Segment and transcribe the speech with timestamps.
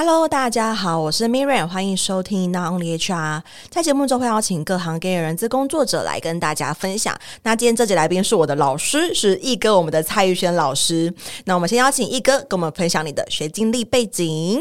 [0.00, 3.42] Hello，大家好，我是 Miriam，欢迎收听 Not Only HR。
[3.68, 7.18] 在节目中会邀请各行各业人资工作者来跟大家分享。
[7.42, 11.12] 那今天这集来宾是我的老师，是毅哥，我们的蔡玉轩老师。
[11.46, 14.60] 那我们先邀请毅哥跟我们分享你的学经历背景。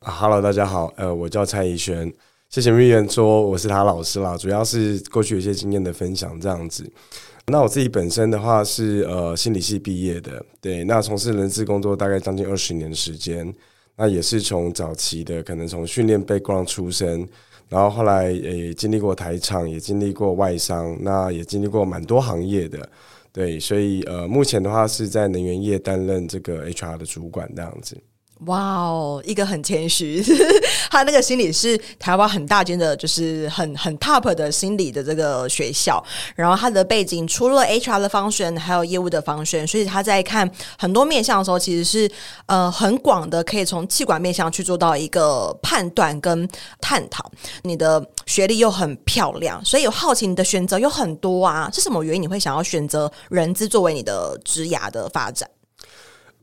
[0.00, 2.10] ，Hello，大家好，呃，我叫蔡玉轩，
[2.48, 6.90] 谢谢 Miriam 说我是他老师啦，主要是过去有一些经验的分享这样子。
[7.48, 13.54] 那我自己本身的话是呃心理系毕业的，对，那从事人资工作大概将近二十年的时间。
[13.96, 17.28] 那也是从早期的可能从训练背光出身，
[17.68, 22.88] 然后后来也经历过台场，也经历过外商，那也经历过蛮多行业的，
[23.32, 27.96] 对，所以呃，目前的话是在能源业担任这个 HR 的主管这样子。
[28.46, 30.22] 哇哦，一个很谦虚，
[30.90, 36.04] 他那个心理是台湾很大间的，就是很很 top 的心理的这个学校。
[36.34, 42.10] 然后他的背景除了 HR 的 function，还有业务的 function，所以他在看很多面向的时候，其实是
[42.46, 46.48] 呃很广的，可以从气管面向去做到一个判断跟
[46.80, 47.30] 探讨。
[47.62, 55.48] 你的学历又很漂亮，所以有好奇你的选择有很多啊，是什么原因你会想要选择人资作为你的职涯的发展？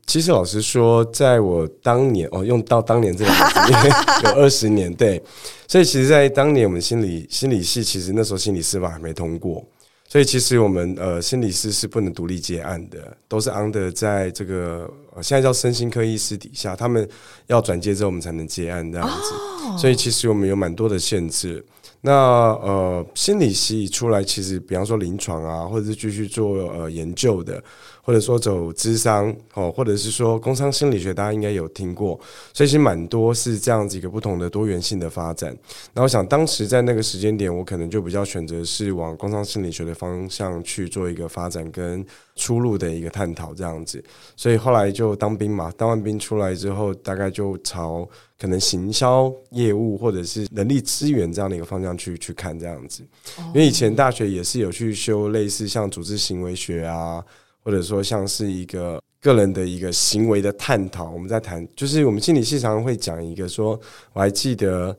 [0.08, 3.90] 其实老实说，在我当年哦，用到当年这两个字， 因为
[4.24, 5.22] 有二十年对，
[5.68, 9.62] 所以其实，在当年我们心理心理系，其实那时候心理师法还没通过，
[10.08, 17.06] 所以其实我们呃心理师是不能独立接案的，都是 under 在这个现在叫身心科医师底下，他们
[17.46, 21.62] 要转接之后，我们才能接案这样子，所以其实我们有蛮多的限制。
[22.00, 27.60] 那呃，心理系出来，其实比方说临床啊，或者是继续做呃研究的，
[28.08, 32.18] 或者说走咨商哦，或者是说工商心理学，大家应该有听过，
[32.54, 35.54] 所以其实蛮多是这样子一个不同的多元性的发展。
[35.92, 42.02] 那我想当时在那个时间点，我可能就比较选择是往工商心理学的方向去做一个发展跟
[42.34, 44.02] 出路的一个探讨这样子。
[44.34, 48.08] 所以后来就当兵嘛，当完兵出来之后，大概就朝。
[48.40, 53.02] 可能行销业务或者是人力资源这样的一个方向去去看这样子，
[53.48, 57.20] 因为以前大学也是有去修类似像组织行为学啊，
[57.62, 61.10] 或者说像是一个个人的一个行为的探讨。
[61.10, 63.78] 我们在谈，就是我们心理系常常会讲一个说，
[64.12, 64.96] 我还记得，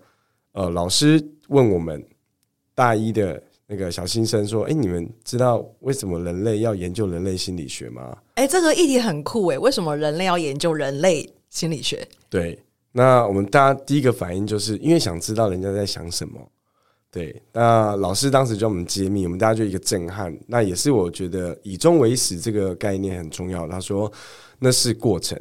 [0.53, 2.03] 呃，老师问我们
[2.75, 12.08] 大一的那个小新生说：“哎，你们知道为什么人类要研究人类心理学吗？”哎，这个议题很酷诶，为什么人类要研究人类心理学？
[12.30, 12.59] 对。
[12.91, 16.41] 那我们大家第一个反应就是因为想知道人家在想什么，
[17.12, 17.42] 对。
[17.53, 20.38] 那老师当时叫我们揭秘，我们大家就一个震撼。
[20.47, 23.68] 那也是我觉得以终为始这个概念很重要。
[23.68, 24.12] 他说
[24.59, 25.38] 那是过程，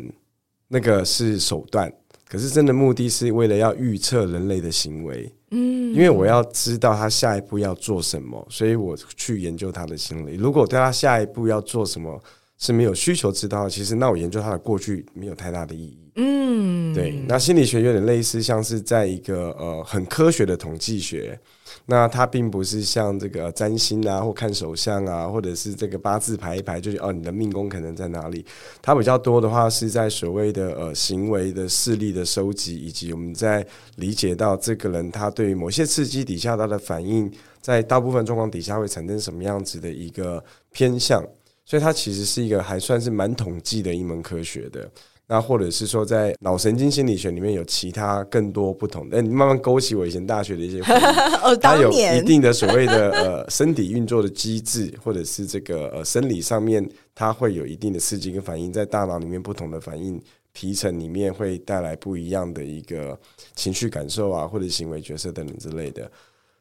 [0.69, 1.93] 那个是手段，
[2.29, 5.33] 可是真的目的是为了要预测人类的行为。
[5.51, 10.35] 嗯，因为我要知道他下一步要做什么，所以我去研究他的心理。
[10.35, 12.23] 如果对他下一步要做什么
[12.59, 16.08] 是没有需求知道，其实那我研究他的过去没有太大的意义。
[16.21, 21.39] 嗯，对，那心理学有点类似，像是在一个呃很科学的统计学，
[21.87, 28.45] 那它并不是像这个占星啊，或看手相啊，或者是这个八字排一排，就是哦你的命宫可能在哪里。
[28.83, 33.65] 它比较多的话是在所谓的呃行为的事例的收集，以及我们在
[33.95, 37.31] 理解到这个人他对于某些刺激底下他的反应，
[37.61, 40.43] 在大部分状况底下会产生什么样子的一个
[40.73, 41.23] 偏向，
[41.65, 44.91] 所以它其实是一个还算是蛮统计的一门科学的。
[45.31, 51.56] 那或者是说，在脑神经心理学里面有其他更多不同的，你慢慢勾起我以前大学的一些回忆。
[51.61, 56.83] 它有一定的所谓的呃 身体运作的机制，或者是这个呃生理上面，
[57.15, 60.19] 它会有一定的刺激跟反应，在大脑里面不同的反应
[60.55, 63.19] 皮层里面会带来不一样的一个
[63.55, 66.11] 情绪感受啊，或者行为角色等等之类的。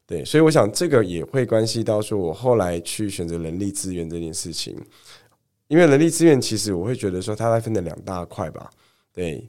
[0.05, 4.75] 对，所以我想这个也会关系到说我后来去选择人力资源这件事情。
[5.67, 8.69] 因为人力资源，其实我会觉得说，它来分了两大块吧。
[9.13, 9.45] 对，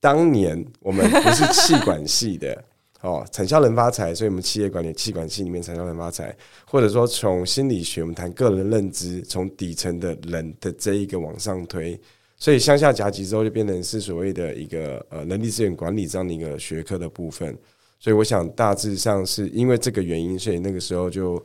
[0.00, 2.64] 当年我们不是气管系的
[3.02, 6.34] 哦，产销人发财，所以我们企业管理气管系里面产销人发财，
[6.64, 12.00] 或者说从心理学我们谈个人认知，从底层的人的这一个往上推，
[12.36, 17.56] 所以向下夹击之后就变成是所谓的一个呃人力资源管理这样的一个学科的部分。
[18.00, 21.44] 所以我想大致上是因为这个原因，所以那个时候就。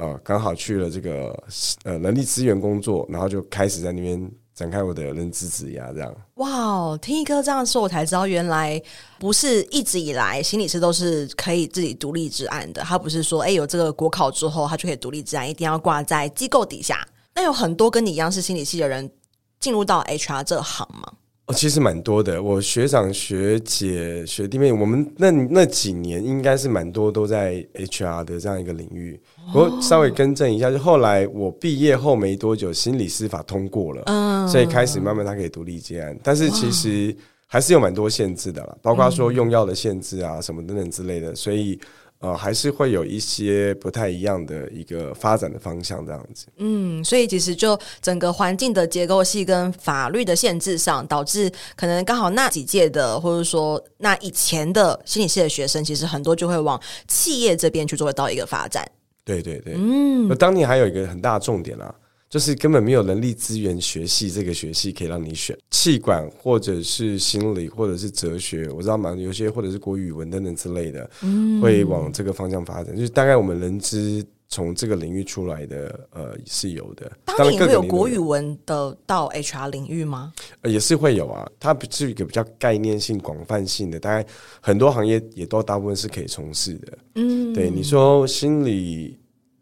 [0.00, 1.44] 呃，刚好去了这个
[1.84, 6.14] 呃人力资源工作，然后就开始在那边展开我的人资职涯这样。
[6.36, 8.82] 哇，听一哥这样说，我才知道原来
[9.18, 12.80] 不是一直以来心理师都是可以自己独立接案的。
[12.82, 17.06] 他不是说，哎，有这个国考之后，他就可以独立接案，一定要挂在机构底下。
[17.34, 19.10] 那有很多跟你一样是心理系的人
[19.58, 21.12] 进入到 HR 这行吗？
[21.52, 29.20] 其实蛮多的，我学长学姐学弟妹，我们那那几年应该是蛮多都在 HR 的这样一个领域。
[29.54, 36.18] 我稍微更正一下，就后来我毕业后没多久，心理司法通过了，嗯，所以开始慢慢他可以独立接案。
[36.22, 37.14] 但是其实
[37.46, 41.78] 还是有蛮多限制的啦，包括说用药的限制啊，什么等等之类的，所以。
[42.20, 46.46] 呃，还是会有一些不太一样的一个发展的方向，这样子。
[46.58, 56.78] 嗯，所以其实就整个环境的结构系跟法律的限制上，导致可能刚好那几届的，或者说那以前的心理系的学生，其实很多就会往
[57.08, 58.86] 企业这边去做到一个发展。
[59.24, 61.94] 对对对，嗯，那当年还有一个很大的重点啦。
[62.30, 72.94] 就是根本没有人力资源学系这个学系可以让你选，气管或者是心理或者是哲学，我知道嘛，有些或者是国语文等等之类的，嗯，会往这个方向发展。
[72.94, 77.10] 就是大概我们人资从这个领域出来的，呃，是有的。
[77.24, 80.32] 当然会有国语文的到 HR 领域吗？
[80.60, 81.50] 呃，也是会有啊。
[81.58, 84.24] 它不是一个比较概念性、广泛性的，大概
[84.60, 86.98] 很多行业也都大部分是可以从事的。
[87.16, 89.16] 嗯，对，你说心理。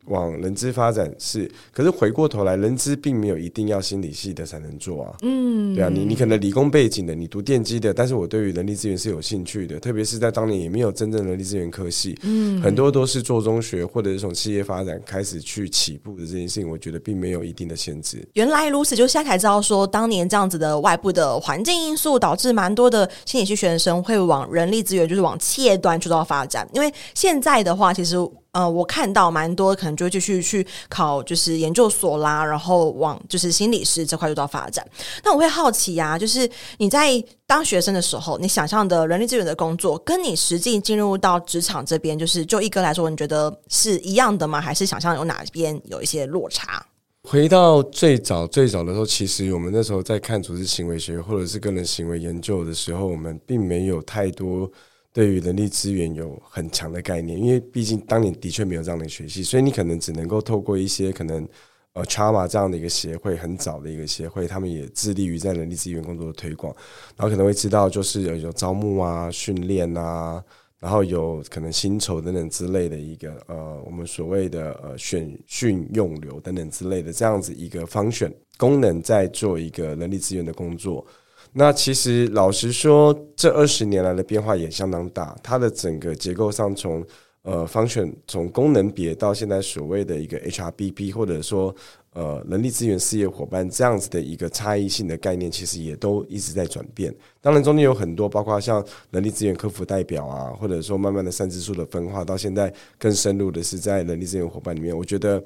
[0.09, 5.17] 往人资发展是，可是回过头来，人资并没有一定要心理系的才能做啊。
[5.23, 18.27] 嗯，对啊，你你可能理工背景的，你读电机的，但是我对于人力资源是有兴趣的，特别是在当年也没有真正的人力资源科系，嗯，很多都是做中学或者是从企业发展开始去起步的这件事情，我觉得并没有一定的限制。
[18.33, 28.17] 原来如此，就现在才知道说，当年这样子的外部的环境因素导致蛮多的心理系学生会往人力资源，就是往企业端去做发展，因为现在的话，其实。
[28.53, 34.85] 呃，我看到蛮多可能就会继续去考，就是研究所啦，然后往就是心理师这块就到发展。
[35.23, 36.49] 那我会好奇呀、啊，就是
[36.79, 44.61] 你在当学生的时候，你想象的人力资源的工作，跟你实际进入到职场这边，就是就一哥来说，你觉得是一样的吗？
[44.61, 46.85] 还是想象有哪边有一些落差？
[47.25, 54.71] 回到最早最早的时候，其实我们那时候在看组织行为学或者是个人行为研究的时候，我们并没有太多。
[55.13, 61.49] 对于人力资源有很强的概念，因为毕竟当年的确没有这样的学习，所以你可能只能够透过一些可能
[61.95, 66.73] 呃 Charma 这样的一个协会，很早的一个协会，他们也致力于在人力资源工作的推广，
[67.17, 70.45] 然后可能会知道就是有有招募啊、训练啊，
[70.79, 81.05] 然后有可能薪酬等等之类的一个呃我们所谓的呃选训用留等等之类的这样子一个方选功能，在做一个人力资源的工作。
[81.53, 85.37] 那其实老实说，这二十年来的变化也相当大。
[85.43, 87.05] 它的整个结构上从，
[87.43, 91.75] 呃，function 从功能别到现在所谓的一个 HRBP，或者说
[92.13, 97.15] 呃，人力资源事业伙伴这样子的一个差异性的概念，其实也都一直在转变。
[97.41, 105.43] 当然，中间有很多，包括像人力资源客服代表啊，或者说慢慢的三支柱的分化，到现在更深入的是在人力资源伙伴里面，我觉得。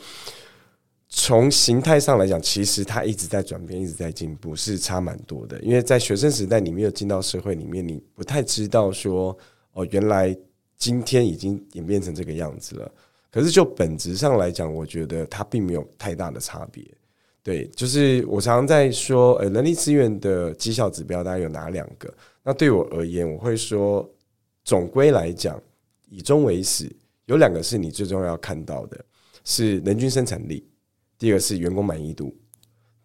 [1.14, 5.60] 从形态上来讲，其实它一直在转变，一直在进步，是差蛮多的。
[5.60, 9.36] 因为在学生时代，你没有进到社会里面，你不太知道说
[9.74, 10.34] 哦，原来
[10.78, 12.90] 今天已经演变成这个样子了。
[13.30, 16.82] 可是就本质上来讲，我觉得它并没有太大的差别。
[17.42, 22.12] 对，就是我常常在说，呃，人力资源的绩效指标大概有哪两个？
[22.42, 24.08] 那对我而言，我会说，
[24.64, 25.62] 总归来讲，
[26.08, 26.90] 以终为始，
[27.26, 29.04] 有两个是你最重要要看到的，
[29.44, 30.66] 是人均生产力。
[31.22, 32.34] 第二个是员工满意度，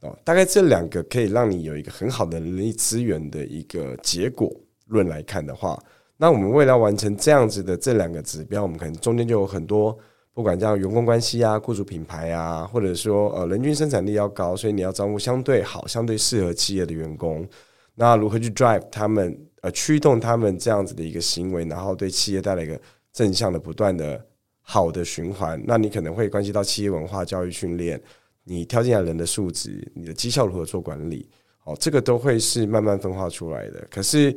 [0.02, 4.52] 哦，大概这两个可以让你有一个很好的人力资源的一个结果
[4.88, 5.80] 论来看的话，
[6.18, 9.96] 那我们为了完成这样子的这两个指标，我们可能中间就有很多，
[10.34, 17.48] 不管叫员工关系啊、雇主品牌啊，或者说呃人均生产力要高，所以你要招募相对好、相对适合企业的员工。
[17.94, 22.82] 那如何去 drive 他们呃驱动他们这样子的一个行为，然后对企业带来一个
[23.14, 24.26] 正向的不断的。
[24.70, 28.00] 好的循环，那你可能会关系到企业文化、教育训练，
[28.44, 31.26] 你挑进来人的素质，你的绩效如何做管理，
[31.64, 33.88] 哦，这个都会是慢慢分化出来的。
[33.90, 34.36] 可是，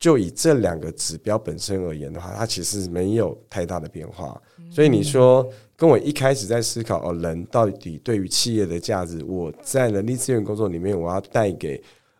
[0.00, 4.40] 就以这两个指标本身而言的话，它其实没有太大的变化。
[4.70, 11.78] 所以你说跟我一开始在思考哦，人到底对于企业的价值，我在人力资源工作里面，我要带给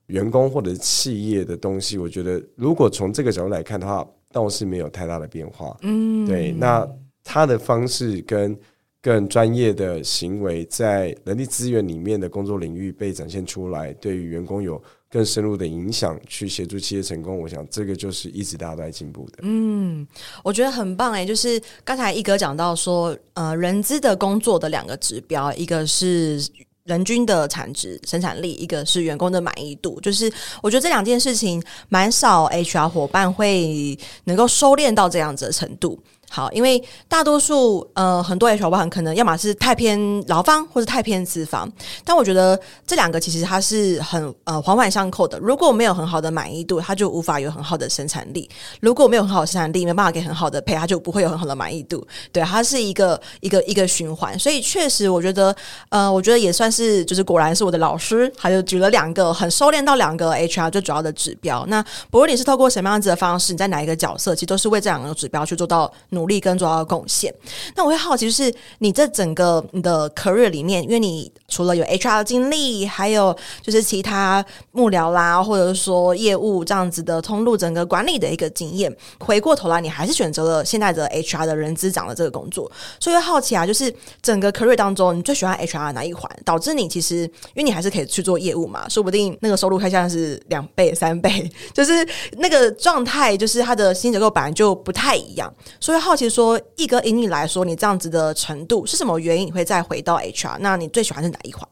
[0.09, 5.75] 员工或者是企业的东西，我觉得如果从这个角度来看的话，倒是没有太大的变化。
[5.81, 6.87] 嗯，对，那。
[7.28, 8.56] 他的方式跟
[9.02, 14.80] 更专业的行为，在人力资源里面的工作领域被展现出来，对于员工有
[15.11, 17.38] 更深入的影响，去协助企业成功。
[17.38, 19.38] 我想这个就是一直大家都在进步的。
[19.42, 20.06] 嗯，
[20.45, 26.40] 我觉得很棒诶，就是刚才一哥讲到说，呃，人资的工作的两个指标，一个是
[26.85, 30.00] 人均的产值生产力，一个是员工的满意度。
[30.00, 36.00] 就是我觉得这两件事情蛮少 HR 伙伴会能够收敛到这样子的程度。
[36.28, 41.71] 好，因为大多数呃很多 HR 很可能要么是太偏劳方，或是太偏资方。
[42.04, 45.38] 但我觉得这两个其实它是很呃环环相扣的。
[45.38, 48.49] 如果没有很好的满意度，它就无法有很好的生产力；
[48.80, 52.06] 如果没有很好的生产力，没办法给很好的配，它就不会有很好的满意度。
[52.33, 54.38] 对，它是一个一个一个循环。
[54.38, 55.54] 所以确实，我觉得
[55.88, 61.64] 呃，我觉得也算是就是果然是我的老师，他就举了两个很收敛到两个 HR 最主要的指标。
[61.68, 67.32] 那不论你是透过什么样子的方式，你在哪一个角色，其实都是为这两个指标去做到努力跟做到贡献。
[67.76, 78.94] 那我会好奇，就是你这整个你的 career 里面，因为你除了有 HR 的经历，还有就是其他幕僚啦，或者说业务这样子的通路整个管理的一个经验。
[79.20, 82.70] 回过头来，你还是选择了现在的 HR 的人资长的这个工作。
[82.99, 86.30] 所以好奇啊，就是整个 career 当中，你最喜欢 HR 哪一环？
[86.44, 92.06] 导致你其实，因为你还是可以去做业务嘛，说不定那个收入开销是两倍、三倍，就是
[92.38, 95.52] 那个状态，就是他的薪结构本来就不太一样。
[95.80, 99.49] 所以好奇说，一哥以你来说，你这样子的程度是什么原因？
[99.49, 100.57] 你会再回到 HR？
[100.61, 101.69] 那你最喜欢是哪一环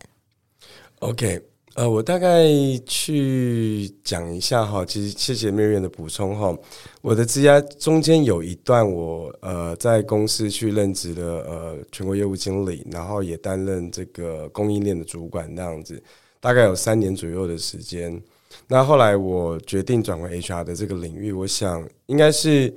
[0.99, 1.41] ？OK，
[1.75, 2.45] 呃，我大概
[2.85, 4.85] 去讲一下哈。
[4.85, 6.53] 其实谢谢 Miriam 的补充哈。
[7.01, 16.03] 我的职涯中间有一段我，我呃在公司去任职的呃全国业务经理，然后也担任这个供应链的主管那样子，
[16.41, 18.21] 大概有三年左右的时间。
[18.67, 22.75] 那后来我决定转为 HR 的这个领域，我想应该是。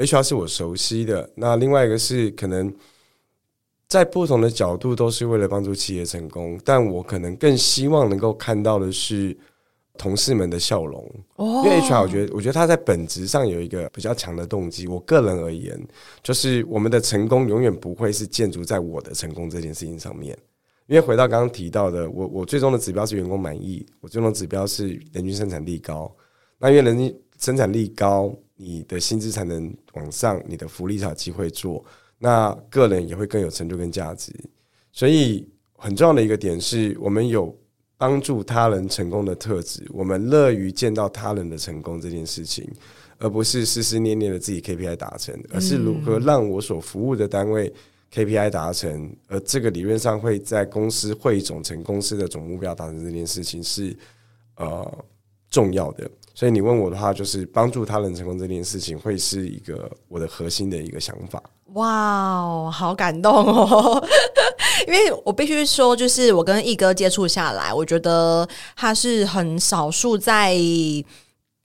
[0.00, 2.74] HR 是我熟悉的，那另外一个是可能
[3.86, 9.36] 在不同的角度都是为了帮助企业成功，但我可能更希望能够看到的是
[9.98, 11.06] 同事们的笑容。
[11.36, 14.88] 因为 HR 我觉得，我觉得他在本质上有一个比较强的动机。
[14.88, 15.78] 我个人而言，
[16.22, 20.34] 就是我们的成功永远不会是建筑在我的成功这件事情上面。
[20.86, 26.10] 因为回到刚刚提到的，我我最终的指标是员工满意，我最终的指标是人均生产力高。
[26.58, 28.34] 那因为人均生产力高。
[28.62, 31.82] 你的薪资才能往上，你的福利才有机会做，
[32.18, 34.32] 那个人也会更有成就跟价值。
[34.92, 37.56] 所以很重要的一个点是，我们有
[37.96, 42.68] 帮助他人成功的特质，我们乐于见到他人的成功这件事情，
[43.18, 47.72] 而不是思思念念的自己 KPI 达成，而是如何让我所服务的单位
[48.12, 53.96] KPI 达成，而这个理论上会在公司汇总成公司的总目标达成这件事情是
[54.56, 55.04] 呃
[55.48, 56.10] 重要的。
[56.40, 61.42] 所以你问我的话，就是帮助他人成功这件事情，会是一个我的核心的一个想法。
[61.74, 64.02] 哇，好感动哦！
[64.86, 70.56] 因为我必须说，就是我跟奕哥接触下来，我觉得他是很少数在。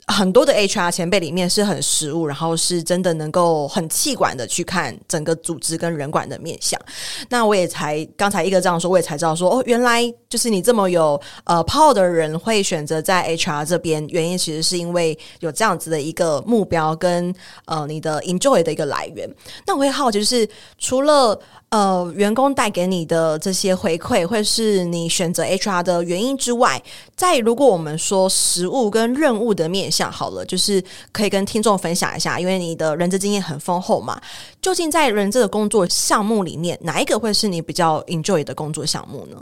[0.08, 6.80] 很多的 HR 前辈里面是很实务，然后是真的能够很气管的去看整个组织跟人管的面向。
[7.28, 10.04] 那我也才刚才奕哥这样说，我也才知道说哦，原来
[10.36, 19.34] 就是你这么有呃 power 的人会选择在 HR 这边，原因其实是因为有这样子的一个目标跟呃你的 enjoy 的一个来源。
[19.66, 20.46] 那我会好奇，就是
[20.78, 21.40] 除了
[21.70, 26.84] 呃员工带给你的这些回馈，会是你选择 HR 的原因之外，
[27.16, 30.12] 在如果我们说实物跟任务的面向。
[30.12, 34.22] 好了，就是可以跟听众分享一下，因为你的人资经验很丰厚嘛。
[34.62, 39.38] 究竟在人资的工作项目里面，哪一个会是你比较 enjoy 的工作项目呢？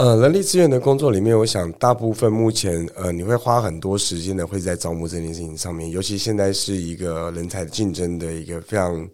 [0.00, 9.06] 呃，人力资源的工作里面，我想大部分目前呃，你会花很多时间的会在招募这件事情上面，尤其现在是一个人才竞争的一个非常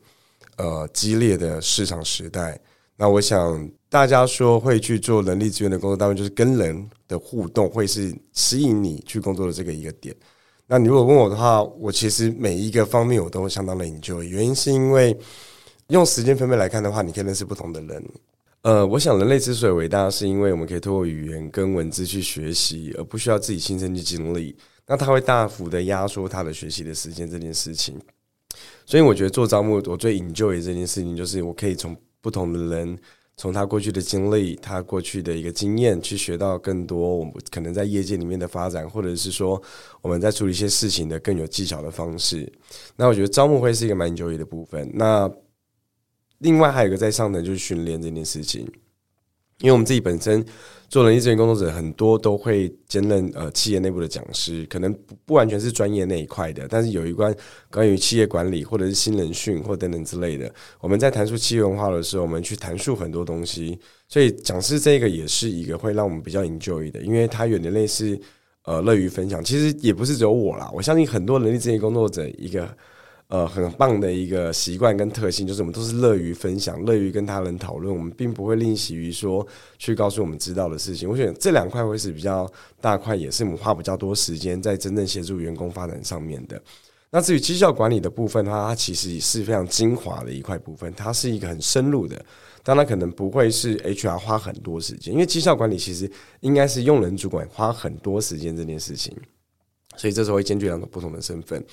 [0.59, 2.57] 呃激烈的市场时代。
[2.97, 10.15] 那我想大家说会去做人力资源的工作，当然就是跟人的互动会是吸引你去工作的这个一个点。
[10.69, 15.19] 那你如果问我的话，我其实每一个方面我都相当的研究原因是因为
[15.89, 18.01] 用时间分配来看的话，你可以认识不同的人。
[18.67, 24.57] 呃，我想人类之所以伟大，是因为我们可以透过语言跟文字去学习，而不需要自己亲身去经历。
[24.89, 27.97] 那它会大幅的压缩他的学习的时间这件事情。
[28.85, 32.99] 所以我觉得做招募，我最 enjoy 这件事情，就是我可以从不同的人。
[33.37, 39.63] 从他过去的经历，他过去的一个经验，去学到更多我们可能在业界里面的发展，或者是说
[40.03, 42.53] 我们在处理一些事情的更有技巧的方式。
[42.97, 44.91] 那我觉得招募会是一个蛮 enjoy 的部分。
[44.93, 45.31] 那
[46.39, 48.63] 另外还有一个在上层就是训练这件事情，
[49.61, 50.45] 因为我们自己本身。
[50.89, 57.35] 做人力资源工作者很多都会兼任呃企业内部的讲师，可能不不完全是专业那一块的，但是有一关
[57.73, 60.49] 关于企业管理或者是新人训或等等之类的。
[60.81, 63.77] 我们在谈述企业文化的时候，我们去谈述很多东西，
[64.09, 68.17] 所以讲师这个也是一个会让我们比较 enjoy 的，因为它有点类似
[68.63, 69.43] 呃乐于分享。
[69.43, 72.73] 其实也不是只有我啦，我相信很多人力资源工作者一个。
[73.29, 77.93] 呃，很棒的一个习惯跟特性，就是我们都是乐于分享，乐于跟他人讨论。
[77.93, 79.45] 我们并不会吝惜于说
[79.79, 81.11] 去告诉我们知道的事情。
[81.11, 82.49] 我觉得这两块会是比较
[82.81, 86.63] 大块，也是我们花比较多时间在真正协助员工发展上面的。
[87.11, 92.25] 那至于绩效管理的部分的话，它其实也是非常精华的一块部分，它是一个很深入的，
[92.63, 96.09] 但它可能不会是 HR 花很多时间，因为绩效管理其实
[96.41, 99.17] 应该是用人主管花很多时间这件事情，
[99.97, 101.65] 所以这时候会兼具两种不同的身份。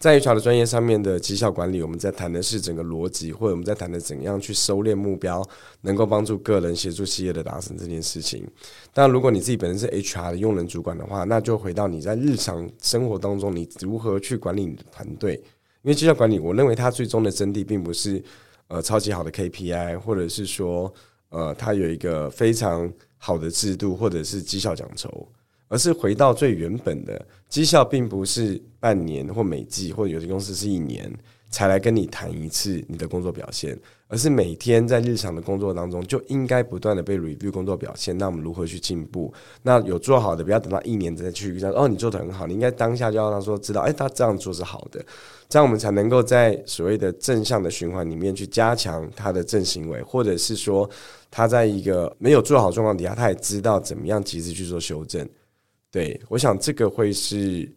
[0.00, 5.46] 在 HR 的专业上面的绩效管理，我们在谈的是整个逻辑，或者我们在谈的怎样去收敛目标，
[5.82, 8.42] 能够帮助个人协助企业的达成这件事情。
[8.94, 15.34] 但如果你自己本身是 HR 的用人主管的话，那就回到你在日常生活当中，你如何去管理你的团队？
[15.82, 18.24] 因为绩效管理，我认为它最终的真谛并不是
[18.68, 20.90] 呃超级好的 KPI，或者是说
[21.28, 25.28] 呃它有一个非常好的制度，或者是绩效奖酬。
[25.70, 31.08] 而是回到最原本的绩效，并不是半年或每季，或者有些公司是一年
[31.48, 38.18] 才来跟你谈一次你的工作表现，而是每天在日常的工作当中就应该不断的被 review 工作表现。
[38.18, 39.32] 那我们如何去进步？
[39.62, 45.00] 那有做好的，不要等到一年再去讲哦，你做得很好，你应该当下就要让他说知道，哎，他这样做是好的，
[45.48, 50.88] 这样我们才能够在所谓的正向的循环里面去加强他的正行为，或者是说
[51.30, 55.28] 他在一个没有做好状况底下，他也知道怎么样及时去做修正。
[55.90, 57.70] 对，我想这个会是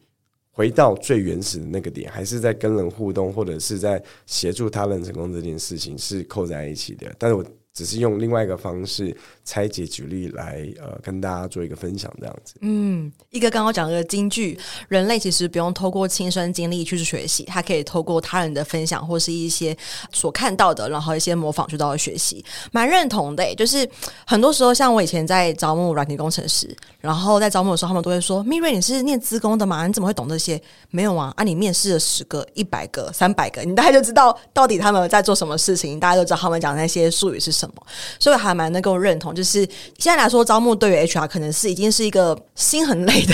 [0.52, 7.14] 回到最原始的那个点，还是在跟人互动，或者是在协助他人成功这件事情是扣在一起的。
[7.18, 7.46] 但是我。
[7.74, 12.54] 只是用另外一个方式拆解举例来呃跟大家做一个分享这样子。
[12.62, 19.76] 嗯，一个刚刚讲的金句，人类其实不用透过亲身经历去学习，他可以透过他人的分享或是一些
[20.12, 23.56] 所看到的，然后一些模仿去到学习，蛮认同的。
[23.56, 23.90] 就是
[24.28, 29.88] 很多时候，像我以前在招募软体工程师，然后在招募的时候，他们都会说：“Miri，你是念资工的吗？
[29.88, 30.62] 你怎么会懂这些？”
[30.92, 37.63] 没有啊，啊，你面试了十个、一百个、三百个，你大概就知道到底他们在做什么事情，大家都知道他们讲那些术语是什么。
[37.64, 37.76] 什么？
[38.20, 39.60] 所以还蛮能够认同，就是
[39.98, 43.34] 现在来说，招募对于 HR 可能是已经是一个心很累的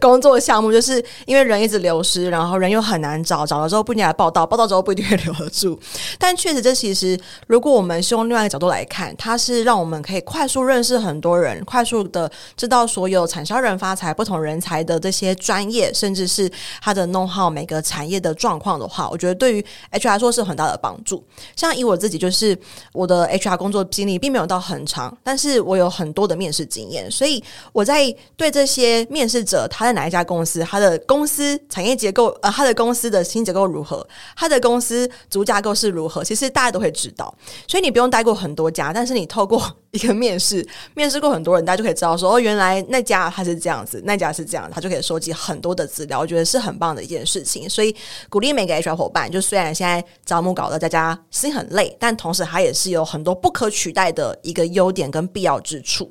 [0.00, 5.78] 工作项目，就是因为人一直流失，然后人又很难找，找了之后不一定来报道，报道之后不一定会留得住。
[6.18, 16.50] 但确实，这其实如果我们是用另外一个角度来看，它是让我们可以快速认识很多人，快速的知道所有产销人发财不同人才的这些专业，甚至是
[16.80, 21.24] 他的弄好每个产业的状况的话，我觉得对于 HR 来说是很大的帮助。
[21.56, 22.56] 像以我自己，就是
[22.92, 27.42] 我的 HR 工工作经历并没有到很长，但是我有很多的面试经验，所以
[27.72, 34.06] 我在对这些面试者，他在哪一家公司，他的公司产业结构，呃，他的公司的新结构如何，
[34.36, 37.34] 他的公司主架构是如何，其实大家都会知道。
[37.66, 39.62] 所以你不用待过很多家，但是你透过
[39.92, 46.20] 一个面试，面试过很多人，大家就可以知道说，哦，原来那家他是这样子，那家是这样，他就可以收集很多的资料。
[46.20, 47.96] 我觉得是很棒的一件事情，所以
[48.28, 56.10] 鼓励每个 HR 伙伴，就虽然现在招募搞得大家心很累，但同时他也是有很多不可取代的一个优点跟必要之处。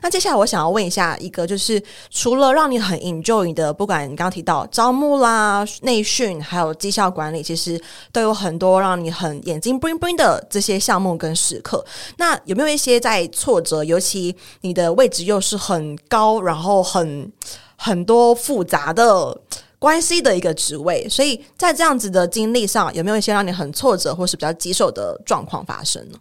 [0.00, 7.78] 那接下来我想要问一下一个，就是除了让你很 enjoy 的，不管你刚刚提到招募啦、内训，还有绩效管理，其实
[8.10, 11.84] 都有很多让你很眼睛 bling bling 的这些项目跟时刻。
[12.16, 17.30] 那有没有一些在挫折，尤其你的位置又是很高，然后很
[17.76, 19.38] 很多复杂的
[19.78, 26.18] 关系的一个职位，所以在这样子的经历上，有没有一些让你很挫折或是比较棘手的状况发生呢？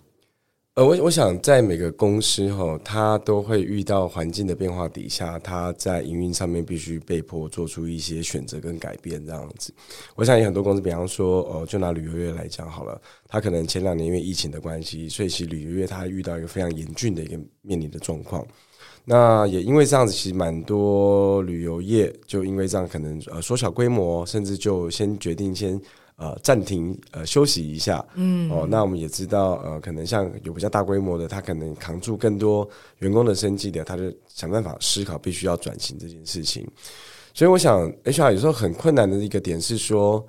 [0.78, 9.74] 呃，我我想在每个公司哈，他都会遇到环境的变化底下，他在营运上面必须被迫做出一些选择跟改变这样子。
[10.14, 18.46] 我想有很多公司，比方说，呃，就拿旅游业来讲好了，他可能前两年因为疫情的关系，所以其实旅游业他遇到一个非常严峻的一个面临的状况。
[19.04, 25.82] 那也因为这样子，其实蛮多旅游业就因为这样，可能呃缩小规模，甚至就先决定先。
[26.18, 36.68] 呃，暂停呃休息一下，嗯，哦，那我们也知道，呃，可能像有比较大规模的，他可能扛住更多员工的生计的，他就想办法思考必须要转型这件事情。
[37.36, 40.26] 所以，我想 HR 有时候很困难的一个点是说，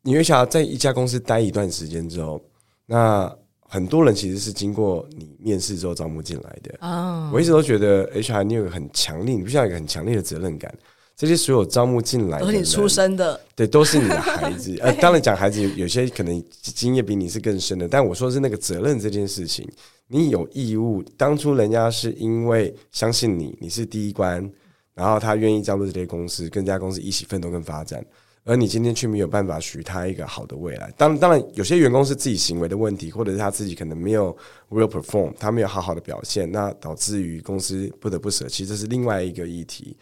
[0.00, 2.40] 你 HR 在一家公司待一段时间之后，
[2.86, 3.30] 那
[3.68, 6.74] 很多人其实是经过你面试之后招募进来的。
[6.80, 10.74] 啊，我一直都觉得 HR 你有个很强烈，你必须要有一个很强烈的责任感。
[11.16, 14.76] 这些所有招募进来的，都是你出生的，对，都是你的孩子。
[14.84, 19.66] 呃，当然讲孩子有有些可能经验比你是更深的，但我说的是那个责任这件事情，
[20.08, 21.02] 你有义务。
[21.16, 24.46] 当初人家是因为相信你，你是第一关，
[24.92, 28.04] 然后他愿意加入这些公司，跟这家公司一起奋斗跟发展，
[28.44, 30.92] 而你今天却没有办法许他一个好的未来。
[30.98, 34.36] 当当然，有些员工是自己行为的问题，或者是他自己可能没有
[34.68, 39.96] real perform，他没有好好的表现，那导致于公司不得不舍弃，这是另外一个议题。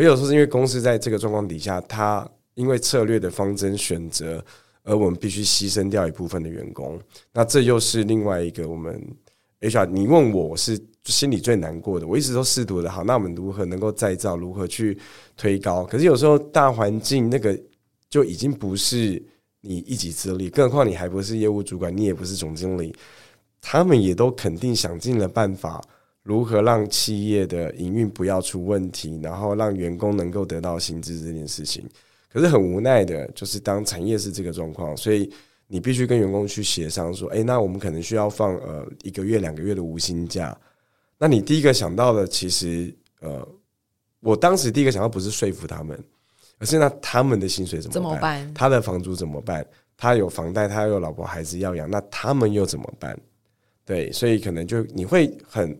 [0.00, 4.42] 可有时候是因为公司在这个状况底下，他因为策略的方针选择，
[4.82, 6.98] 而我们必须牺牲掉一部分的员工。
[7.34, 8.98] 那这又是另外一个我们
[9.60, 9.84] HR。
[9.84, 12.06] 你问我，我是心里最难过的。
[12.06, 14.96] 我一直都试图的好，那我们如何能够再造，如何去
[15.36, 15.84] 推高？
[15.84, 17.54] 可是有时候大环境那个
[18.08, 19.22] 就已经不是
[19.60, 22.96] 你一己之力，更何况你还不是业务主管，你也不是总经理，
[23.60, 25.78] 他们也都肯定想尽了办法，
[26.30, 31.84] 如何让企业的营运不要出问题，然后让员工能够得到薪资这件事情。
[32.32, 35.28] 可是很无奈的，就是当产业是这个状况，所以
[35.66, 40.56] 你必须跟员工去协商说，诶，那我们可能需要放呃一个月、两个月的无薪假。
[41.18, 43.46] 那你第一个想到的，其实呃，
[44.20, 45.98] 我当时第一个想到不是说服他们。
[46.62, 48.02] 而是那他们的薪水怎么办？
[48.02, 48.54] 怎么办？
[48.54, 49.66] 他的房租怎么办？
[49.96, 53.18] 他有房贷，他有老婆孩子要养，那他们又怎么办？
[53.86, 55.74] 对，所以可能就你会很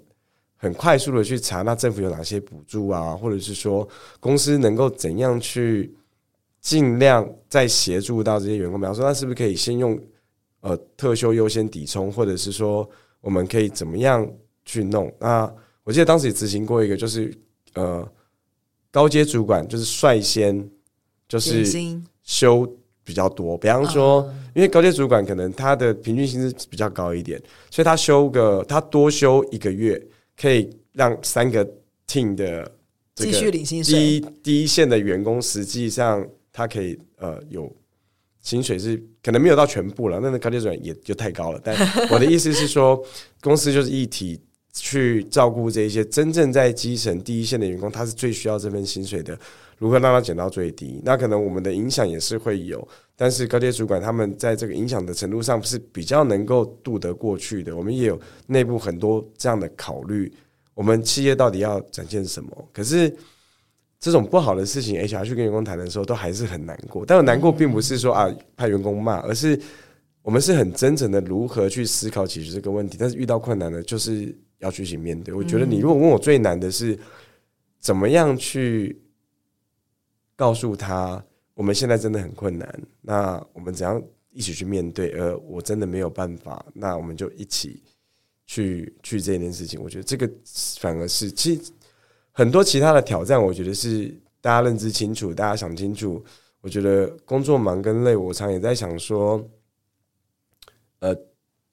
[0.61, 3.88] 很快速的去查，那政府有哪些补助啊，或者是说
[4.20, 5.92] 公司能够怎样去
[6.61, 8.79] 尽量再协助到这些员工？
[8.79, 9.99] 比方说，那是不是可以先用
[10.61, 12.87] 呃特休优先抵充，或者是说
[13.23, 14.31] 我们可以怎么样
[14.64, 15.11] 去弄？
[15.18, 15.51] 那
[15.85, 17.35] 我记得当时也执行过一个，就是
[17.75, 18.07] 呃。
[18.92, 20.68] 高阶主管就是率先
[21.29, 21.64] 就是
[22.25, 22.68] 休
[23.05, 29.96] 比较多，比方说，因为高阶主管可能他的平均薪资比较高一点，所以他休个他多休一个月，
[30.40, 31.64] 可以让三个
[32.07, 32.70] team 的
[33.14, 33.98] 继续领薪水。
[33.98, 37.70] 第一第一线的员工实际上他可以呃有
[38.40, 41.61] 薪水是可能没有到全部了，那个高阶主管也就太高了。
[41.62, 41.76] 但
[42.11, 43.05] 我的意思是说，
[43.40, 44.40] 公司就是一体。
[44.72, 49.37] 去照顾这些真正在基层第一线的员工，他是最需要这份薪水的。
[49.81, 51.01] 如何让它减到最低？
[51.03, 57.75] 那可能我们的影响也是会有，但是高阶主管他们在这个影响的程度上是比较能够度得过去的。
[57.75, 60.33] 我们也有内部很多这样的考虑。
[60.75, 62.69] 我们企业到底要展现什么？
[62.73, 63.11] 可是
[63.99, 67.05] 这种不好的事情，HR 去跟员工谈的时候，都还是很难过。
[67.05, 69.59] 但我难过并不是说啊怕员工骂，而是
[70.23, 72.97] 我们是很真诚的如何去思考解决这个问题。
[73.01, 74.37] 但是遇到困难的，就是。
[74.61, 75.33] 要去一起面对。
[75.33, 76.95] 我觉得你如果问我最难的是
[77.81, 78.95] 怎么样去
[80.40, 81.22] 告诉他，
[81.53, 82.66] 我们现在真的很困难，
[83.03, 85.11] 那我们怎样一起去面对？
[85.11, 87.83] 而我真的没有办法，那我们就一起
[88.46, 89.79] 去去这件事情。
[89.79, 90.26] 我觉得这个
[90.79, 91.70] 反而是其实
[92.33, 94.09] 很多其他的挑战，我觉得是
[94.40, 96.24] 大家认知清楚，大家想清楚。
[96.62, 99.46] 我觉得工作忙跟累，我常也在想说，
[101.00, 101.14] 呃，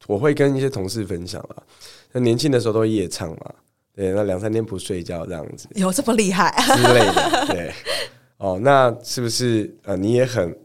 [0.07, 1.63] 我会跟一些同事分享了。
[2.11, 3.53] 那年轻的时候都夜唱嘛，
[3.95, 7.73] 对，那两三天不睡觉这样子，有这么厉害之类的，对，
[8.37, 10.55] 哦，那是不是呃你也很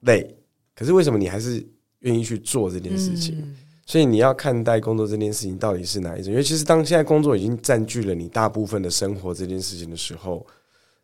[0.00, 0.28] 累？
[0.74, 1.64] 可是为什么你还是
[2.00, 3.36] 愿意去做这件事情？
[3.38, 6.32] 嗯、所以你要看待工作这件事情到底是哪一种？
[6.32, 10.44] 因为其实当现在工作已经占据了你大部分的生活这件事情的时候，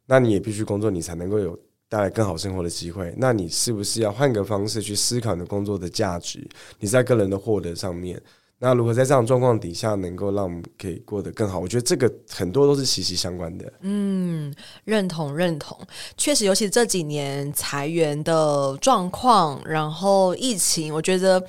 [0.07, 1.59] 那你也必须工作，你才能够有
[1.89, 3.15] 带来更好生活的机会。
[3.19, 6.49] 那你是不是要换个方式去思考你的工作的价值？
[6.81, 8.21] 你在个人的获得上面？
[8.59, 11.59] 那如何在这样状况底下能够让我们可以过得更好？
[11.59, 13.71] 我觉得这个很多都是息息相关的。
[13.81, 14.51] 嗯，
[14.85, 15.79] 认同认同，
[16.16, 21.45] 确实，尤其这几年裁员的状况，然后疫情，我觉得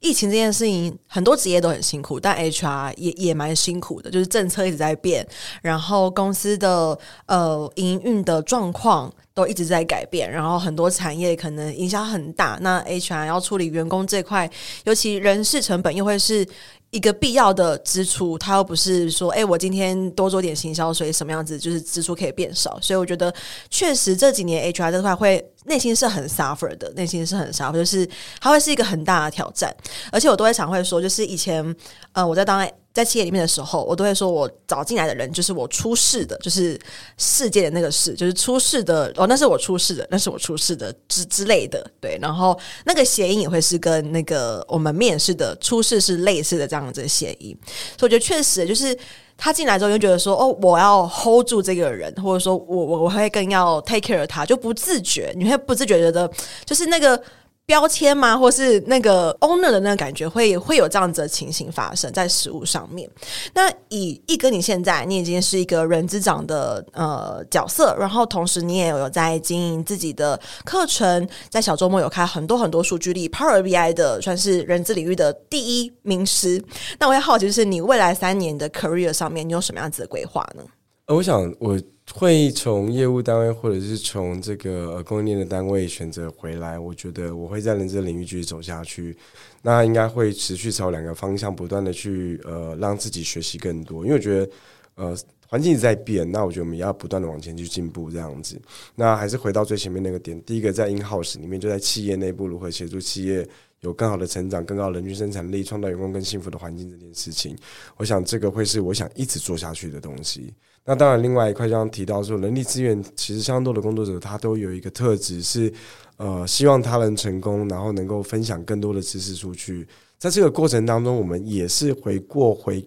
[0.00, 5.24] 疫情这件事情很多职业都很辛苦，但 HR 也也蛮辛苦的，就是政策一直在变，
[5.62, 9.12] 然后公司的呃营运的状况。
[9.38, 12.58] 都一直在改变，然后很多产业可能影响很大。
[12.60, 14.50] 那 HR 要处理员工这块，
[14.82, 16.44] 尤其人事成本又会是
[16.90, 18.36] 一个必要的支出。
[18.36, 22.76] 他又不是说，哎，我今天多做点行销，所以什么样子就是支出可以变少。
[22.82, 23.32] 所以我觉得，
[23.70, 28.04] 确实这几年 HR 这块会内心是很 suffer 的，内心是很 suffer，就是
[28.40, 29.72] 它会是一个很大的挑战。
[30.10, 31.76] 而且我都会常会说，就是以前，
[32.10, 32.68] 呃，我在当。
[32.94, 36.76] 在企业里面的时候，我都会说，我找进来的人就是我出世的，就是
[37.16, 42.18] 世界的那个世，就是出世的哦，那是我出世的，那是我出世的之之类的，对。
[42.20, 47.56] 然后那个谐音也会是跟那个我们面试的出事是类似的这样子的谐音，
[47.96, 48.98] 所以我觉得确实就是
[49.36, 56.28] 他进来之后就觉得说，哦，我要 hold 住这个人，或者说我我我会更要 take care 他，就不自觉，你会不自觉觉得
[56.64, 57.22] 就是那个。
[57.68, 58.34] 标签吗？
[58.34, 63.06] 或是那个 owner 的那个感觉会，会有这样子的情形发生在实物上面。
[63.52, 76.64] 那以一哥，你现在你已经是一个人资长的呃角色，然后同时你也有在经营自己的课程，在小周末有开很多很多数据力 Power BI 的，算是人资领域的第一名师。
[76.98, 80.62] 那我也好奇，就是你未来三年的 career 上面，你有什么样子的规划呢？
[81.04, 81.78] 呃我想我。
[82.14, 89.16] 会从业务单位或者是从这个供应链的单位选择回来，我觉得我会在人资领域继续走下去。
[89.62, 94.50] 那应该会持续朝两个方向不断的去呃让自己学习更多，因为我觉得
[94.94, 95.16] 呃
[95.46, 98.60] 环境一直在变，那我觉得我们要不断的往前去进步这样子。
[98.94, 103.46] 那还是回到最前面那个点，第一个在 in house 里面就在企业内部如何协助企业
[103.80, 107.56] 有更好的成长、更高人均生产力、创造员工更幸福的环境这件事情，
[107.96, 110.52] 我想这个会是我想一直做下去的东西。
[110.88, 115.70] 那当然，另外一块，刚刚提到说，人力资源其实相当多的工作者，他都有一个特质是，
[116.16, 119.86] 呃，希望他能成功，然后能够分享更多的知识出去。
[120.16, 122.82] 在这个过程当中，我们也是回过回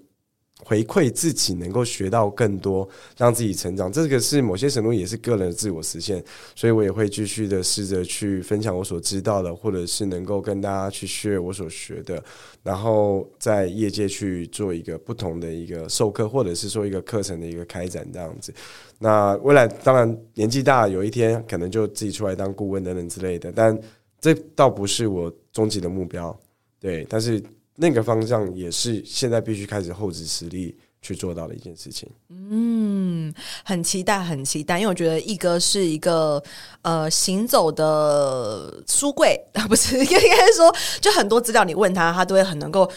[0.64, 3.92] 回馈自己，能够学到更多，让自己成长。
[3.92, 6.24] 这个是某些程度也是个人的自我实现，
[6.56, 12.24] 所以我也会继续的试着去分享我所知道的，或者是能够跟大家去 share 我所学的，
[12.64, 18.54] 然后在业界去做一个不同的一个授课，或者是说一个课程的一个开展这样子。
[19.00, 23.78] 那未来当然年纪大，有一天可能就自己出来当顾问等等之类的，但
[24.20, 26.40] 这倒不是我终极的目标。
[26.80, 27.42] 对，但是
[27.76, 32.08] 那个方向也是现在必须开始厚植实力去做到的一件事情。
[32.30, 36.42] 嗯，很期待，很期待，因为我觉得一哥是一个
[36.84, 42.90] 呃行走的书柜啊， 不是应该说，就很多资料你问他，他都会很能够，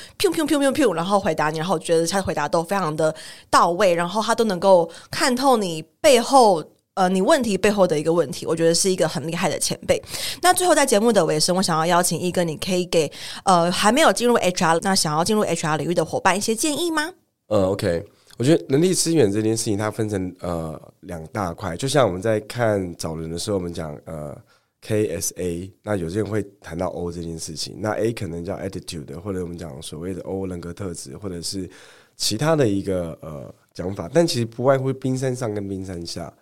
[0.94, 3.14] 然后回答你，然后觉得他回答都非常的
[3.48, 6.62] 到位，然后他都能够看透你背后。
[6.94, 10.00] 呃，你问题背后的一个问题，我觉得是一个很厉害的前辈。
[10.40, 13.11] 那最后在节目的尾声，我想要邀请一哥，你可以给
[13.44, 17.12] 呃还没有进入 HR，那想要进入 HR 领域的伙伴一些建议吗？
[17.48, 18.04] 呃，OK，
[18.38, 21.76] 我觉得人力资源这件事情，它分成呃两大块。
[21.76, 24.33] 就像我们在看找人的时候，我们讲呃
[24.87, 27.76] KSA，那有些人会谈到 O 这件事情。
[27.80, 31.68] 那 A 可能叫 attitude，或者我们讲所谓的 O 人格特质，或者是
[32.16, 34.09] 其他的一个呃讲法。
[34.14, 36.33] 但其实不外乎冰山上跟冰山下。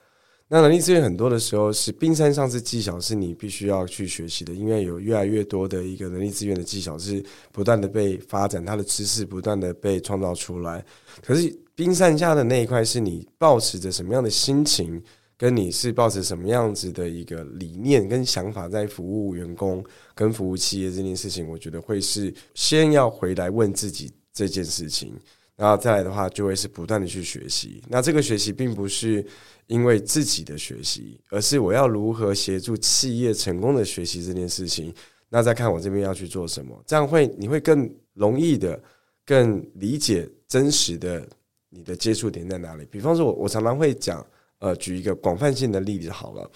[0.55, 10.85] 那人力资源很多的时候是冰山上是技巧，是你必须要去学习的，因为有越来越多的一个人力资源的技巧是不断的被发展，它的知识不断的被创造出来。
[11.25, 15.03] 可是冰山下的那一块是你抱持着什么样的心情，
[15.39, 19.83] 跟你是抱持什么样子的一个理念跟想法在服务员工
[20.15, 25.15] 跟服务企业这件事情，我觉得会是先要回来问自己这件事情，
[25.57, 27.83] 然后再来的话就会是不断的去学习。
[27.89, 29.25] 那这个学习并不是。
[29.73, 34.93] 因为自己的学习，而是我要如何协助企业成功的学习这件事情。
[35.31, 38.79] 那再看我这边要去做什么，这样会你会更容易的、
[39.25, 41.27] 更理解真实的
[41.71, 42.87] 你的接触点在哪里。
[42.91, 44.23] 比方说我，我常常会讲，
[44.59, 46.51] 呃，举一个广泛性的例子好了。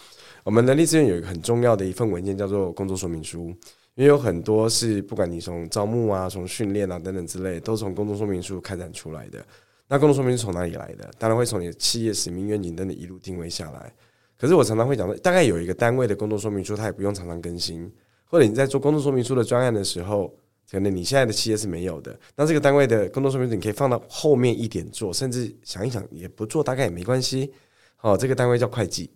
[0.45, 3.49] 我们人力资源有一个很重要的一份文件叫做工作说明书，
[3.95, 9.43] 因为有很多是不管你从招募啊、从训练啊等等之类，都从工作说明书开展出来的。
[9.89, 11.11] 那工作说明是从哪里来的？
[11.19, 13.93] 当然会从你的企业使命、愿景等等一路定位下来。
[14.39, 17.91] 可是我常常会讲说，大概有一个单位的工作说明书，它也不用常常更新。
[18.25, 20.35] 或者你在做工作说明书的专案的时候，
[20.71, 22.19] 可能你现在的企业是没有的。
[22.35, 27.53] 那这个单位的工作说明书，你可以放到后面一点做，甚至想一想也不做，大概也没关系。
[28.01, 29.11] 哦，这个单位叫会计。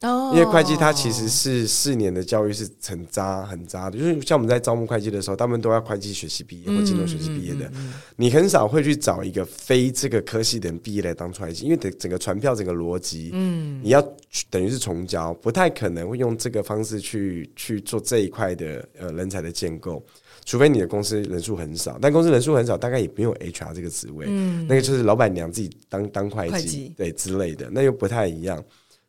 [0.00, 7.68] 因为会计它其实是四年的教育是很渣很渣的，就是像我们在招募会计的时候，他们都要会计学习毕业或金融学习毕业的，
[8.14, 14.00] 你很少会去找一个非这个科系的人毕业来当会计，因为整整个传票整个逻辑，嗯，你要
[14.48, 20.00] 等于是重教，不太可能会用这个方式去去做这一块的呃人才的建构，
[20.44, 26.94] 除非你的公司人数很少，但公司人数很少，大概也没有 HR 这个职位，嗯，那个就是老板娘自己当当会计。
[26.96, 28.62] 对之类的，那又不太一样，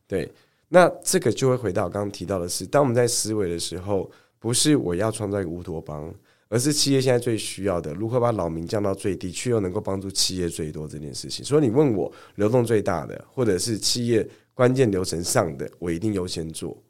[0.08, 0.28] 对。
[0.72, 6.14] 那这个就会回到刚刚提到的是，当我们在思维的时候，不是我要创造一个乌托邦，
[6.48, 11.44] 而是企业现在最需要的，如何把老民降到最低，却又能够帮助企业最多这件事情。
[11.44, 16.80] 所以你问我流动最大的，或者是企业关键流程上的，我一定优先做。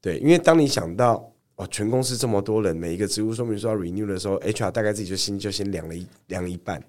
[0.00, 6.82] 对，因为当你想到哦，全公司这么多人，每一个职务说明书要 renew 的时候，HR 大概自己就心就先凉了一凉一半。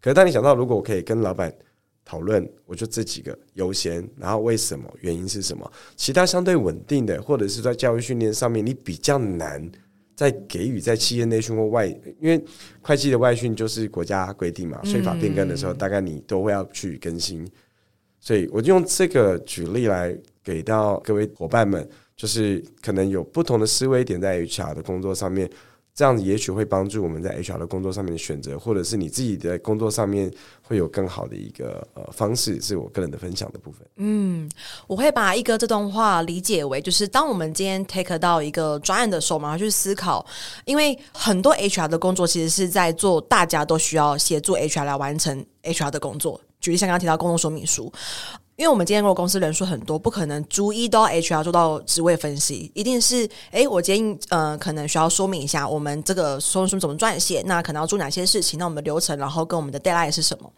[0.00, 1.52] 可是当你想到，如果我可以跟老板。
[2.04, 4.84] 讨论，我就这几个优先，然后为什么？
[5.00, 5.70] 原因是什么？
[5.96, 9.70] 其他相对稳定的，或者是在教育训练上面，你比较难
[10.14, 11.86] 再给予在企业内训或外，
[12.20, 12.38] 因为
[12.82, 17.48] 会计的外训就是国家规定嘛，税法变更的时候，大概你都会要去更新。
[18.20, 25.48] 所以我就用这个举例来给到各位伙伴们，就是可能有不同的思维点在 HR 的工作上面。
[25.94, 30.28] 这样子也许会帮助我们在 HR 的工作上面的选择，或者是你自己的工作上面
[30.60, 33.86] 会有更好的一个呃方式，是我个人的分享的部分。
[33.96, 34.50] 嗯，
[34.88, 40.26] 我会把一哥这段话理解为，就是当我们今天 take 到一个专案的时候，马上去思考，
[40.64, 46.40] 因为很多 HR 的工作其实是在做，大家都需要协助 HR 来完成 HR 的工作。
[46.60, 47.92] 举例像刚刚提到工作说明书。
[48.56, 60.48] 因为我们今天如果公司人数很多，不可能逐一都要 HR 做到职位分析，一定是诶，我今天呃可能需要说明一下我们这个说明书怎么撰写，那可能要做哪些事情，那我们的流程，然后跟我们的 deadline 是什么？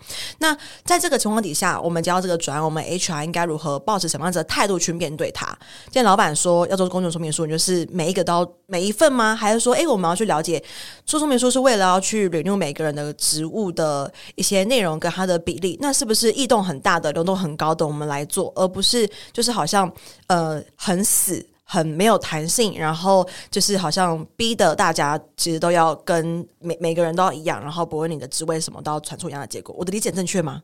[0.41, 0.55] 那
[0.85, 5.47] 在这个情况底下，我们接到这个转，我们 HR 应该如何抱持什么样子的态度去面对它？
[5.87, 9.35] 今天老板说要做工作说明书，你就是每一个都要每一份吗？
[9.35, 10.63] 还是说诶，我们要去了解
[11.07, 15.79] 做说明书是为了要去 renew 每个人的职务的一些内容跟它的比例？
[15.81, 19.93] 那是不是异动很大的、流动很高的，我们来做，而不是就是好像
[20.27, 29.75] 呃很死很没有弹性，然后就是好像逼得大家其实都要跟每每个人都要一样，然后不问你的职位什么都要传出一样的结果。
[29.79, 30.63] 我的理解正确吗？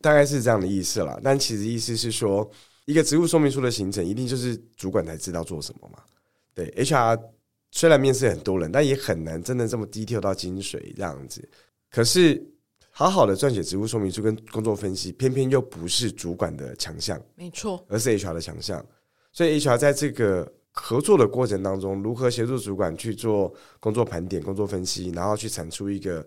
[0.00, 2.48] 大概是这样的意思啦，但其实意思是说，
[2.86, 5.98] 一个职务说明书的形成，一定就是主管才知道做什么嘛。
[6.54, 7.20] 对，HR
[7.72, 11.46] 虽然面试很多人，但也很难真的这么 detail 到精髓这样子。
[11.90, 12.42] 可是，
[12.98, 18.84] 好好的撰写职务说明书跟工作分析，偏偏又不是主管的强项，没错，而是 HR 的强项。
[19.30, 26.26] 所以 HR 在这个合作的过程当中，如何协助主管去做工作盘点、工作分析，然后去产出一个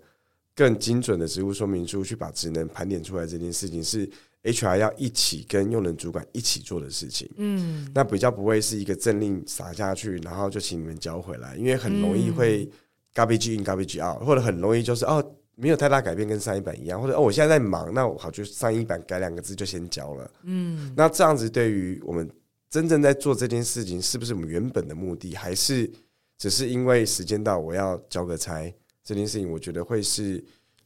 [0.55, 4.09] 更精准的职务说明书，去把职能盘点出来，这件事情是
[4.43, 7.29] HR 要一起跟用人主管一起做的事情。
[7.35, 12.65] 嗯，那比较不会是一个政令撒下去，然后就请你们交回来，因为很容易会
[13.13, 15.21] garbage in garbage out，或者很容易就是哦
[15.61, 20.31] 没有太大改变，跟上一版一样，或者哦我现在在忙，那我好就上一版改两个字就先交了。
[20.43, 22.29] 嗯，那这样子对于我们。
[22.71, 25.91] 真正在做这件事情，是不是我们原本的目的，还是
[26.37, 28.73] 只是因为时间到我要交个差？
[29.03, 30.41] 这件事情，我觉得会是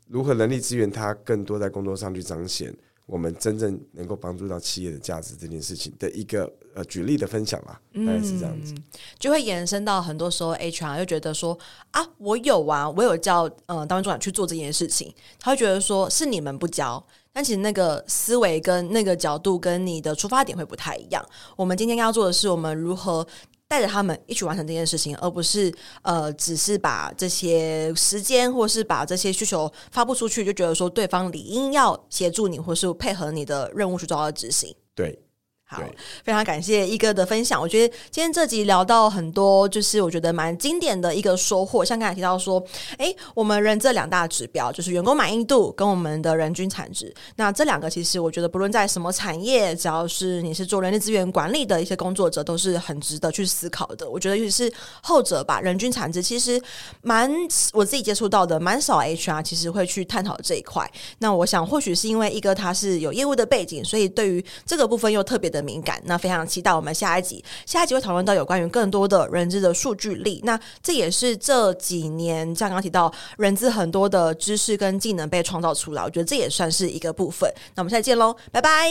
[0.07, 8.73] 如何人力资源它更多在工作上去彰显我们真正能够帮助到企业的价值这件事情的一个呃举例的分享吧，大概是这样子，
[9.19, 11.57] 就会延伸到很多时候 HR 就觉得说
[11.91, 17.05] 啊，我有啊，我有叫呃单位主管去做这件事情，他会觉得说是你们不教。
[17.31, 21.21] 但其实那个思维跟那个角度跟你的出发点会不太一样。
[21.57, 23.27] 我们今天要做的是，我们如何
[23.75, 25.69] 带着他们一起完成这件事情，而不是
[26.01, 34.73] 呃，只是把这些时间或是把这些需求发布出去，就觉得说对方理应要协助你，或是配合你的任务去做到执行。
[34.95, 35.19] 对。
[35.67, 35.81] 好，
[36.23, 37.59] 非常感谢一哥的分享。
[37.59, 41.83] 我觉得今天这集聊到很多，就是我觉得蛮经典的一个收获。
[41.83, 42.63] 像刚才提到说，
[42.99, 47.11] 哎，我们人这两大指标就是员工满意度跟我们的人均产值。
[47.37, 54.07] 那这两个其实我觉得，不论在什么产业，只要是你是做人力资源管理的一些工作者，都是很值得去思考的。
[54.07, 56.61] 我觉得尤其是后者吧，人均产值其实
[57.01, 57.27] 蛮
[57.73, 60.87] 我自己接触到的蛮少 HR 其实会去探讨这一块。
[61.17, 77.49] 那我想或许是因为一哥他是有业务的背景，所以对于这个部分又特别的敏感，那非常期待我们下一集，下一集会讨论到有关于更多的人资的数据力，那这也是这几年像刚刚提到人资很多的知识跟技能被创造出来，我觉得这也算是一个部分。
[77.75, 78.89] 那我们下次见喽，拜拜，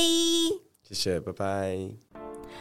[0.88, 2.23] 谢谢，拜拜。